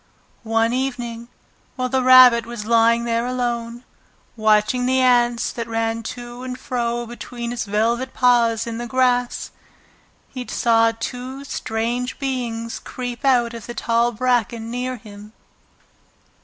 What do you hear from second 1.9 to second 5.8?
Rabbit was lying there alone, watching the ants that